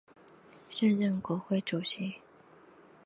[0.67, 2.15] 现任国会主席。